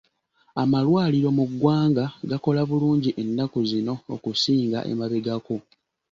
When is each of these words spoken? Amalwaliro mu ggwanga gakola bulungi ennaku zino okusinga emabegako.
Amalwaliro 0.61 1.29
mu 1.37 1.45
ggwanga 1.49 2.05
gakola 2.29 2.61
bulungi 2.69 3.09
ennaku 3.21 3.59
zino 3.69 3.93
okusinga 4.15 4.79
emabegako. 4.91 5.55